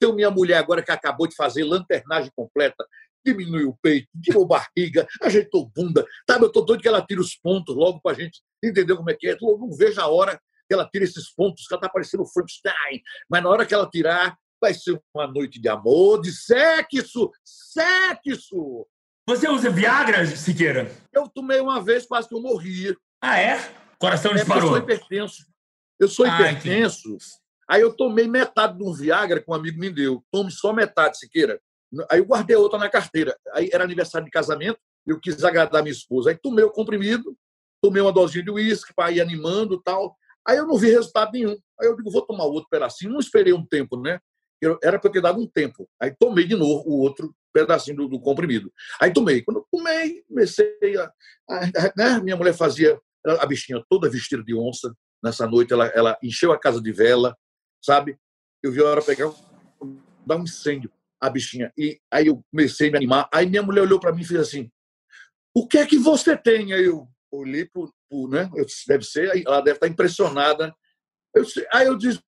[0.00, 2.84] Tenho minha mulher agora que acabou de fazer lanternagem completa
[3.24, 6.06] diminuiu o peito, tirou barriga, ajeitou bunda.
[6.28, 9.10] Sabe, eu estou doido que ela tire os pontos logo para a gente entender como
[9.10, 9.32] é que é.
[9.32, 13.02] Eu não vejo a hora que ela tire esses pontos, que ela está parecendo Frankenstein.
[13.28, 18.86] Mas na hora que ela tirar, vai ser uma noite de amor, de sexo, sexo.
[19.26, 20.90] Você usa Viagra, Siqueira?
[21.12, 22.96] Eu tomei uma vez, quase que eu morri.
[23.22, 23.58] Ah, é?
[23.98, 24.62] Coração disparou.
[24.62, 25.46] É eu sou hipertenso.
[26.00, 27.08] Eu sou ah, hipertenso.
[27.08, 27.47] Entendi.
[27.68, 30.24] Aí eu tomei metade de um Viagra que um amigo me deu.
[30.30, 31.60] Tome só metade, Siqueira.
[32.10, 33.36] Aí eu guardei outra na carteira.
[33.52, 36.30] Aí era aniversário de casamento, eu quis agradar minha esposa.
[36.30, 37.36] Aí tomei o comprimido,
[37.82, 40.16] tomei uma dosinha de uísque para ir animando tal.
[40.46, 41.56] Aí eu não vi resultado nenhum.
[41.80, 43.12] Aí eu digo, vou tomar outro pedacinho.
[43.12, 44.18] Não esperei um tempo, né?
[44.60, 45.88] Eu, era para ter dado um tempo.
[46.00, 48.72] Aí tomei de novo o outro pedacinho do, do comprimido.
[49.00, 49.42] Aí tomei.
[49.42, 51.12] Quando eu tomei, comecei a.
[51.50, 52.20] a né?
[52.22, 52.98] Minha mulher fazia.
[53.24, 54.92] A bichinha toda vestida de onça.
[55.22, 57.36] Nessa noite ela, ela encheu a casa de vela,
[57.82, 58.18] sabe?
[58.62, 59.32] Eu vi a hora pegar,
[60.26, 61.72] dar um incêndio a bichinha.
[61.76, 63.28] E aí eu comecei a me animar.
[63.32, 64.70] Aí minha mulher olhou para mim e fez assim:
[65.54, 66.72] O que é que você tem?
[66.72, 68.28] Aí eu olhei para o.
[68.28, 68.50] Né?
[68.54, 70.74] Eu disse, deve ser, ela deve estar impressionada.
[71.34, 72.20] Eu disse, aí eu disse: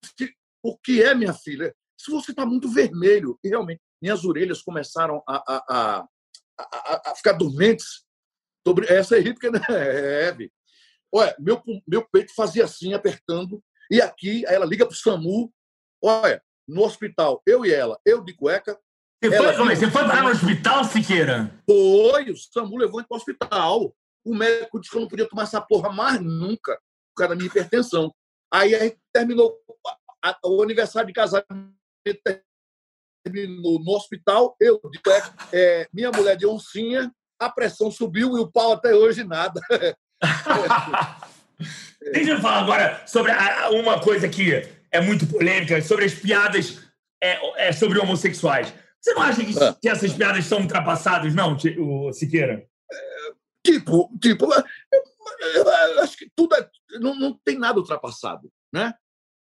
[0.62, 1.74] O que é, minha filha?
[1.98, 3.38] Se você está muito vermelho.
[3.44, 6.06] E realmente, minhas orelhas começaram a, a,
[6.58, 8.04] a, a, ficar dormentes.
[8.66, 8.86] Sobre...
[8.92, 9.60] Essa é porque né?
[9.70, 10.36] é,
[11.12, 13.62] Olha, meu, meu peito fazia assim, apertando.
[13.90, 15.52] E aqui, ela liga para o SAMU.
[16.02, 18.78] Olha, no hospital, eu e ela, eu de cueca.
[19.22, 21.62] Você foi, como, você foi parar no hospital, Siqueira?
[21.68, 23.94] Foi, o SAMU levou para o hospital.
[24.24, 26.74] O médico disse que eu não podia tomar essa porra mais nunca,
[27.10, 28.14] por causa da minha hipertensão.
[28.52, 29.58] Aí, aí terminou
[30.22, 31.74] a, o aniversário de casamento
[33.22, 38.40] terminou no hospital, eu de cueca, é, minha mulher de oncinha, a pressão subiu e
[38.40, 39.60] o pau até hoje nada.
[42.12, 43.32] Deixa eu falar agora sobre
[43.72, 46.80] uma coisa que é muito polêmica sobre as piadas
[47.22, 48.72] é, é sobre homossexuais.
[49.00, 49.76] Você não acha que, ah.
[49.80, 52.66] que essas piadas são ultrapassadas, não, o Siqueira?
[53.64, 56.68] Tipo, tipo, eu, eu acho que tudo é,
[56.98, 58.94] não, não tem nada ultrapassado, né?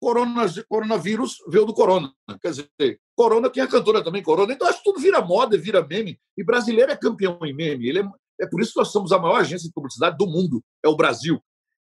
[0.01, 2.11] Corona, coronavírus veio do corona.
[2.41, 4.51] Quer dizer, corona tem a cantora também, corona.
[4.51, 6.19] Então, acho que tudo vira moda, vira meme.
[6.35, 7.87] E brasileiro é campeão em meme.
[7.87, 8.03] Ele é,
[8.41, 10.63] é por isso que nós somos a maior agência de publicidade do mundo.
[10.83, 11.39] É o Brasil.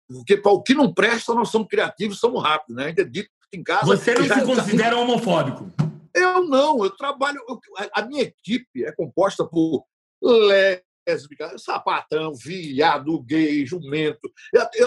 [0.09, 2.77] Porque para o que não presta, nós somos criativos, somos rápidos.
[2.77, 2.87] Né?
[2.87, 3.87] Ainda dito em casa.
[3.87, 5.71] Você não se considera homofóbico?
[6.14, 7.40] Eu não, eu trabalho.
[7.49, 7.61] Eu,
[7.95, 9.85] a minha equipe é composta por
[10.23, 14.33] lésbica, sapatão, viado, gay, jumento.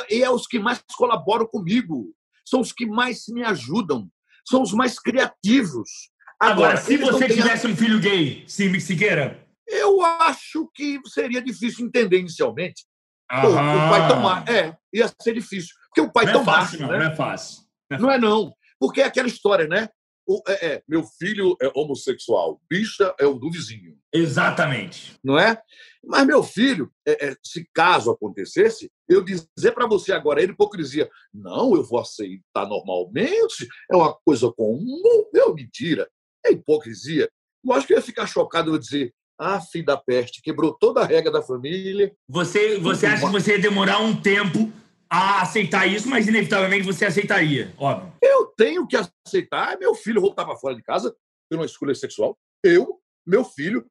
[0.09, 2.13] E é os que mais colaboram comigo.
[2.45, 4.09] São os que mais me ajudam.
[4.47, 6.09] São os mais criativos.
[6.39, 9.45] Agora, Agora se você tivesse um filho gay, Sim Siqueira?
[9.67, 12.85] Eu acho que seria difícil entender inicialmente.
[13.29, 15.75] Pô, o pai tão É, ia ser difícil.
[15.87, 16.97] Porque o pai não tão é fácil, não, né?
[16.97, 17.63] não é fácil.
[17.91, 18.53] Não é, não.
[18.79, 19.89] Porque é aquela história, né?
[20.27, 23.97] O, é, é, meu filho é homossexual, bicha é o do vizinho.
[24.13, 25.17] Exatamente.
[25.23, 25.59] Não é?
[26.03, 31.09] Mas meu filho, é, é se caso acontecesse, eu dizer para você agora, é hipocrisia.
[31.33, 35.01] Não, eu vou aceitar normalmente, é uma coisa comum.
[35.33, 36.07] Meu, mentira.
[36.45, 37.27] É hipocrisia.
[37.65, 41.05] Lógico que eu ia ficar chocado eu dizer, ah, filho da peste, quebrou toda a
[41.05, 42.13] regra da família.
[42.27, 44.71] Você, você acha que você ia demorar um tempo
[45.09, 48.13] a aceitar isso, mas inevitavelmente você aceitaria, óbvio.
[48.21, 49.77] Eu tenho que aceitar.
[49.79, 51.15] Meu filho voltar para fora de casa
[51.49, 52.37] por uma escolha sexual.
[52.63, 53.85] Eu, meu filho,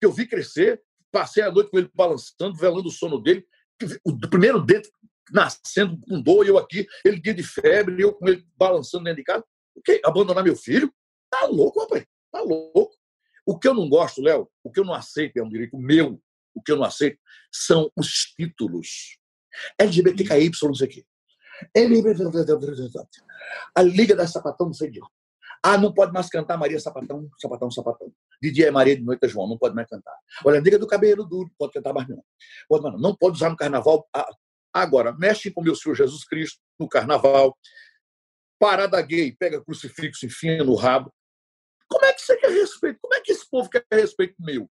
[0.00, 0.80] que eu vi crescer,
[1.12, 3.44] passei a noite com ele balançando, velando o sono dele.
[4.04, 4.88] O primeiro dedo
[5.30, 9.24] nascendo com dor, eu aqui, ele dia de febre, eu com ele balançando dentro de
[9.24, 9.44] casa.
[9.74, 10.00] O que?
[10.04, 10.92] Abandonar meu filho?
[11.30, 12.06] Tá louco, rapaz.
[12.32, 12.97] Tá louco.
[13.48, 16.20] O que eu não gosto, Léo, o que eu não aceito, é um direito meu,
[16.54, 17.18] o que eu não aceito
[17.50, 19.16] são os títulos.
[19.78, 21.06] LGBTKY, não sei o quê.
[23.74, 25.10] A Liga da Sapatão, não sei de onde.
[25.62, 28.12] Ah, não pode mais cantar Maria Sapatão, Sapatão, Sapatão.
[28.42, 30.14] De dia é Maria, de noite é João, não pode mais cantar.
[30.44, 32.22] Olha, a Liga do Cabelo Duro, pode cantar mais não.
[32.68, 33.16] Pode, não.
[33.16, 34.06] pode usar no carnaval.
[34.14, 34.28] Ah,
[34.74, 37.56] agora, mexe com meu Senhor Jesus Cristo no carnaval.
[38.58, 41.10] Parada gay, pega crucifixo, enfia no rabo.
[42.18, 42.98] Que você quer respeito?
[43.00, 44.68] Como é que esse povo quer respeito meu?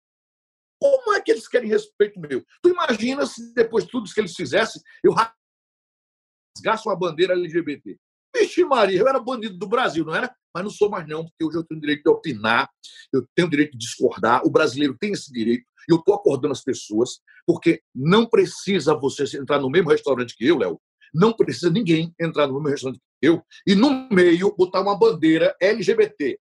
[0.80, 2.46] Como é que eles querem respeito meu?
[2.62, 7.98] Tu imagina se depois de tudo que eles fizessem, eu rasgasse uma bandeira LGBT.
[8.36, 10.36] Vixe Maria, eu era bandido do Brasil, não era?
[10.54, 12.70] Mas não sou mais não, porque hoje eu tenho o direito de opinar,
[13.14, 16.52] eu tenho o direito de discordar, o brasileiro tem esse direito, e eu estou acordando
[16.52, 20.80] as pessoas, porque não precisa você entrar no mesmo restaurante que eu, Léo,
[21.14, 25.56] não precisa ninguém entrar no mesmo restaurante que eu, e no meio botar uma bandeira
[25.60, 26.38] LGBT.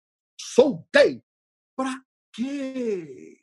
[0.55, 1.22] Soltei.
[1.76, 2.00] Pra
[2.33, 3.38] quê?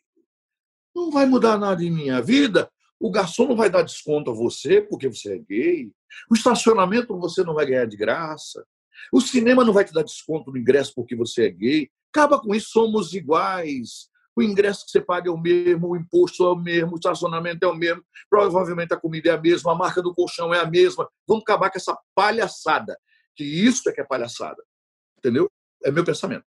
[0.96, 2.70] Não vai mudar nada em minha vida.
[3.00, 5.92] O garçom não vai dar desconto a você porque você é gay.
[6.30, 8.66] O estacionamento você não vai ganhar de graça.
[9.12, 11.90] O cinema não vai te dar desconto no ingresso porque você é gay.
[12.12, 14.10] Acaba com isso, somos iguais.
[14.36, 17.66] O ingresso que você paga é o mesmo, o imposto é o mesmo, o estacionamento
[17.66, 20.66] é o mesmo, provavelmente a comida é a mesma, a marca do colchão é a
[20.70, 21.10] mesma.
[21.28, 22.98] Vamos acabar com essa palhaçada.
[23.36, 24.64] Que isso é que é palhaçada.
[25.18, 25.50] Entendeu?
[25.84, 26.46] É meu pensamento.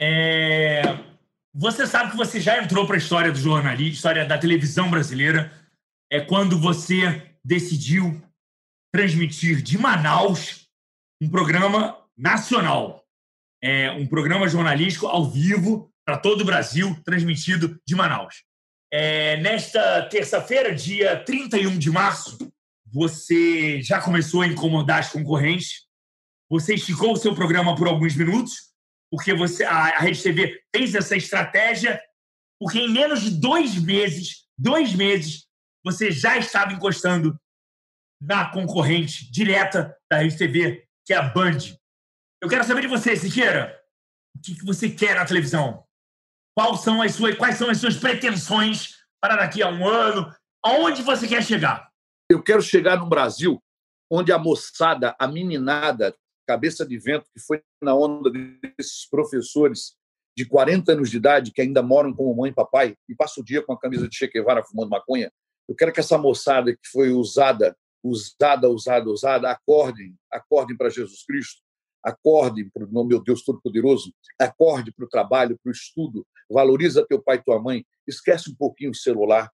[0.00, 0.82] É...
[1.52, 5.52] Você sabe que você já entrou para a história do jornalismo, história da televisão brasileira,
[6.10, 8.22] é quando você decidiu
[8.92, 10.68] transmitir de Manaus
[11.20, 13.04] um programa nacional,
[13.62, 18.42] é um programa jornalístico ao vivo para todo o Brasil, transmitido de Manaus.
[18.92, 22.38] É, nesta terça-feira, dia 31 de março,
[22.86, 25.86] você já começou a incomodar as concorrentes.
[26.48, 28.69] Você esticou o seu programa por alguns minutos
[29.10, 32.00] porque você, a, a Rede TV fez essa estratégia,
[32.60, 35.46] porque em menos de dois meses, dois meses,
[35.84, 37.38] você já estava encostando
[38.20, 41.58] na concorrente direta da Rede TV, que é a Band.
[42.42, 43.78] Eu quero saber de você, Siqueira,
[44.36, 45.84] o que, que você quer na televisão?
[46.56, 50.32] Quais são, as suas, quais são as suas pretensões para daqui a um ano?
[50.62, 51.90] Aonde você quer chegar?
[52.28, 53.62] Eu quero chegar no Brasil
[54.10, 56.14] onde a moçada, a meninada,
[56.50, 59.94] cabeça de vento que foi na onda desses professores
[60.36, 63.44] de 40 anos de idade que ainda moram com mãe e papai e passa o
[63.44, 65.30] dia com a camisa de Che Guevara fumando maconha.
[65.68, 71.24] Eu quero que essa moçada que foi usada, usada, usada, usada, acordem, acordem para Jesus
[71.24, 71.62] Cristo,
[72.02, 77.22] acordem para o meu Deus Todo-Poderoso, acorde para o trabalho, para o estudo, valoriza teu
[77.22, 79.48] pai e tua mãe, esquece um pouquinho o celular.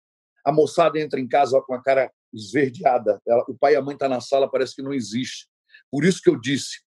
[0.45, 3.95] A moçada entra em casa com a cara esverdeada, ela, o pai e a mãe
[3.95, 5.47] estão tá na sala, parece que não existe.
[5.93, 6.81] Por isso que eu disse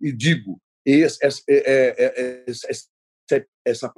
[0.00, 1.00] e digo, é,
[1.48, 3.92] é, essa, essa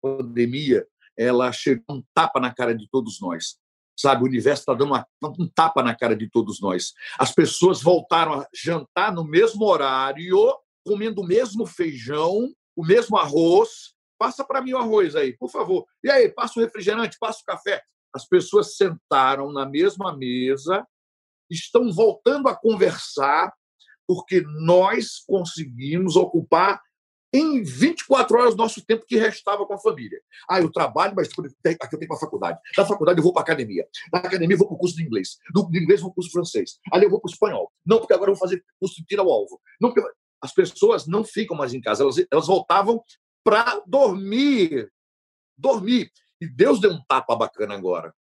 [0.00, 0.86] pandemia
[1.18, 3.58] ela chegou um tapa na cara de todos nós.
[3.98, 5.04] Sabe, o universo está dando uma,
[5.40, 6.92] um tapa na cara de todos nós.
[7.18, 13.92] As pessoas voltaram a jantar no mesmo horário, comendo o mesmo feijão, o mesmo arroz.
[14.16, 15.84] Passa para mim o arroz aí, por favor.
[16.04, 17.82] E aí, passa o refrigerante, passa o café.
[18.14, 20.86] As pessoas sentaram na mesma mesa,
[21.50, 23.52] estão voltando a conversar,
[24.06, 26.80] porque nós conseguimos ocupar
[27.32, 30.20] em 24 horas nosso tempo que restava com a família.
[30.48, 32.58] Ah, eu trabalho, mas aqui eu tenho para faculdade.
[32.76, 33.86] Da faculdade eu vou para a academia.
[34.10, 35.36] Da academia eu vou para o curso de inglês.
[35.52, 36.78] Do inglês eu vou para o curso francês.
[36.92, 37.72] Ali eu vou para o espanhol.
[37.84, 39.60] Não, porque agora eu vou fazer curso de tira ao alvo.
[39.80, 40.08] Não, porque
[40.40, 42.04] as pessoas não ficam mais em casa.
[42.04, 43.02] Elas, elas voltavam
[43.44, 44.90] para dormir.
[45.58, 46.10] Dormir.
[46.40, 48.14] E Deus deu um tapa bacana agora,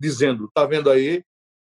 [0.00, 1.24] dizendo: tá vendo aí?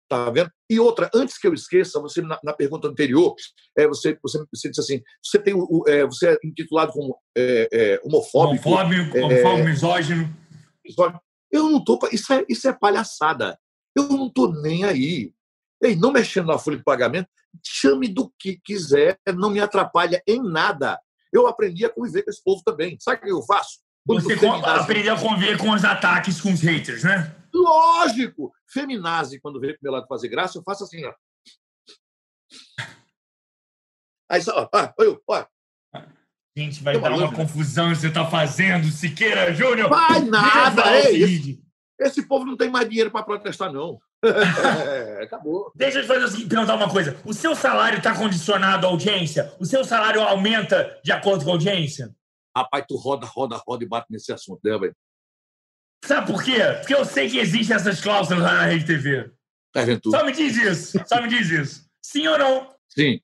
[0.10, 0.50] Tá vendo?
[0.70, 3.36] E outra, antes que eu esqueça, você na, na pergunta anterior,
[3.78, 7.68] é, você, você, você disse assim: você, tem o, é, você é intitulado como é,
[7.72, 8.70] é, homofóbico.
[8.70, 10.38] Homofóbico, é, homofóbico, misógino.
[11.52, 12.00] Eu não tô.
[12.12, 13.60] Isso é, isso é palhaçada.
[13.96, 15.34] Eu não tô nem aí.
[15.84, 17.28] Ei, não mexendo na folha de pagamento,
[17.64, 21.00] chame do que quiser, não me atrapalha em nada.
[21.32, 22.98] Eu aprendi a conviver com esse povo também.
[23.00, 23.80] Sabe o que eu faço?
[24.06, 27.36] Quando você aprendeu a conviver com os ataques, com os haters, né?
[27.68, 28.54] Lógico!
[28.68, 31.14] Feminazi, quando vem pro meu lado fazer graça, eu faço assim, ó.
[34.30, 35.48] Aí só, ó, olha, olha.
[36.58, 39.90] Gente, vai dar uma confusão que você está fazendo, Siqueira Júnior.
[39.90, 41.64] Vai nada, ei, esse,
[42.00, 44.00] esse, povo não tem mais dinheiro para protestar, não.
[44.26, 45.72] É, acabou.
[45.76, 47.16] Deixa eu te fazer o seguinte, perguntar uma coisa.
[47.24, 49.54] O seu salário está condicionado à audiência?
[49.60, 52.12] O seu salário aumenta de acordo com a audiência?
[52.56, 54.96] Rapaz, tu roda, roda, roda e bate nesse assunto, né, velho?
[56.06, 56.58] Sabe por quê?
[56.80, 59.32] Porque eu sei que existem essas cláusulas lá na Rede TV.
[59.74, 61.00] Tá Só me diz isso.
[61.06, 61.88] Só me diz isso.
[62.02, 62.76] Sim ou não?
[62.90, 63.20] Sim.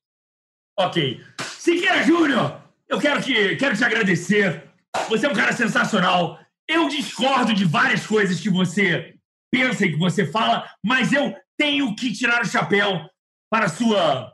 [0.78, 1.24] Ok.
[1.58, 4.64] Siqueira Júnior, eu quero, que, quero te agradecer.
[5.10, 6.40] Você é um cara sensacional.
[6.68, 9.16] Eu discordo de várias coisas que você
[9.52, 13.10] pensa e que você fala, mas eu tenho que tirar o chapéu
[13.50, 14.32] para, sua,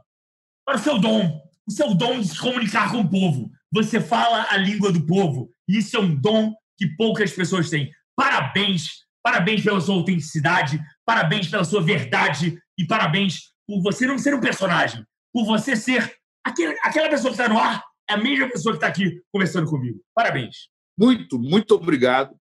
[0.65, 1.41] para o seu dom.
[1.67, 3.51] O seu dom de se comunicar com o povo.
[3.71, 5.51] Você fala a língua do povo.
[5.67, 7.91] E isso é um dom que poucas pessoas têm.
[8.19, 14.33] Parabéns, parabéns pela sua autenticidade, parabéns pela sua verdade e parabéns por você não ser
[14.33, 18.49] um personagem, por você ser aquele, aquela pessoa que está no ar, é a mesma
[18.49, 20.03] pessoa que está aqui conversando comigo.
[20.13, 20.67] Parabéns.
[20.99, 22.35] Muito, muito obrigado.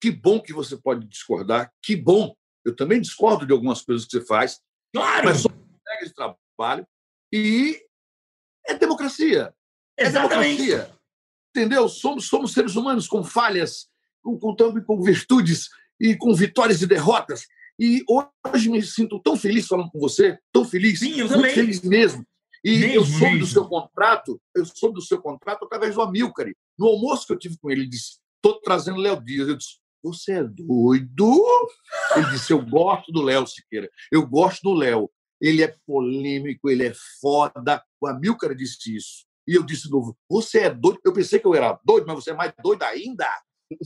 [0.00, 1.72] Que bom que você pode discordar.
[1.82, 2.32] Que bom.
[2.64, 4.60] Eu também discordo de algumas coisas que você faz.
[4.94, 5.24] Claro.
[5.24, 6.86] Mas colegas de trabalho
[7.32, 7.84] e
[8.64, 9.52] é democracia.
[9.98, 10.62] É Exatamente.
[10.62, 10.96] democracia.
[11.48, 11.88] Entendeu?
[11.88, 13.89] Somos, somos seres humanos com falhas,
[14.22, 15.68] com, com, virtudes
[16.00, 17.44] e com vitórias e derrotas.
[17.78, 21.54] E hoje me sinto tão feliz falando com você, tão feliz, Sim, eu muito também.
[21.54, 22.24] feliz mesmo.
[22.62, 23.38] E Mesmo, eu soube mesmo.
[23.40, 26.46] do seu contrato, eu soube do seu contrato através do Amilcar.
[26.78, 29.48] No almoço que eu tive com ele, ele disse: estou trazendo Léo Dias.
[29.48, 31.42] Eu disse: você é doido?
[32.16, 35.10] Ele disse: eu gosto do Léo Siqueira, eu gosto do Léo.
[35.40, 37.82] Ele é polêmico, ele é foda.
[37.98, 39.24] O Amilcar disse isso.
[39.48, 41.00] E eu disse de novo: você é doido?
[41.02, 43.26] Eu pensei que eu era doido, mas você é mais doido ainda.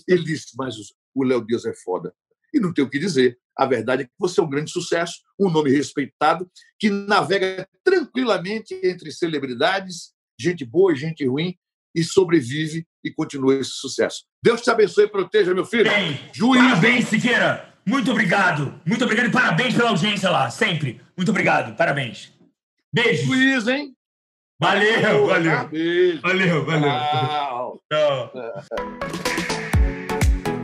[0.08, 0.74] Ele disse: mas
[1.14, 2.14] o Léo Dias é foda.
[2.52, 3.38] E não tem o que dizer.
[3.56, 8.78] A verdade é que você é um grande sucesso, um nome respeitado, que navega tranquilamente
[8.82, 11.56] entre celebridades, gente boa e gente ruim,
[11.94, 14.24] e sobrevive e continua esse sucesso.
[14.42, 15.84] Deus te abençoe e proteja, meu filho.
[15.84, 16.60] Bem, Juiz.
[16.60, 17.72] parabéns, Siqueira.
[17.86, 18.80] Muito obrigado.
[18.84, 21.00] Muito obrigado e parabéns pela audiência lá, sempre.
[21.16, 21.76] Muito obrigado.
[21.76, 22.32] Parabéns.
[22.92, 23.26] Beijo.
[23.26, 23.94] Juiz, hein?
[24.60, 25.68] Valeu, valeu.
[25.68, 26.20] Beijo.
[26.22, 26.90] Valeu, valeu.
[26.90, 27.82] Tchau.
[27.90, 29.23] Tchau.